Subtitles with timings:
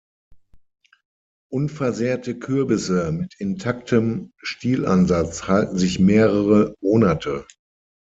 [1.51, 7.45] Unversehrte Kürbisse mit intaktem Stielansatz halten sich mehrere Monate.